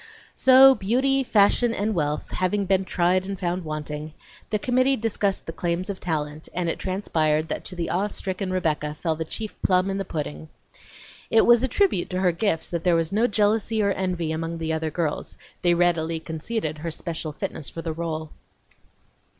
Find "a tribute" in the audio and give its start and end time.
11.63-12.09